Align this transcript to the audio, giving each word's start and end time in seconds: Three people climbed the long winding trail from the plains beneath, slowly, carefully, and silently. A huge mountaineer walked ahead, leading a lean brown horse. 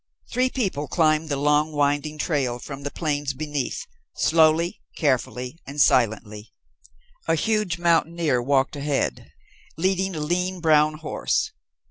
Three 0.31 0.49
people 0.49 0.87
climbed 0.87 1.29
the 1.29 1.35
long 1.37 1.73
winding 1.73 2.17
trail 2.17 2.57
from 2.57 2.81
the 2.81 2.89
plains 2.89 3.35
beneath, 3.35 3.85
slowly, 4.15 4.81
carefully, 4.97 5.59
and 5.67 5.79
silently. 5.79 6.51
A 7.27 7.35
huge 7.35 7.77
mountaineer 7.77 8.41
walked 8.41 8.75
ahead, 8.75 9.31
leading 9.77 10.15
a 10.15 10.19
lean 10.19 10.59
brown 10.59 10.95
horse. 10.95 11.51